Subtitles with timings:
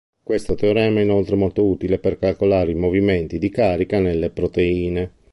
[0.23, 5.11] Questo teorema è inoltre molto utile per calcolare i movimenti di carica nelle proteine.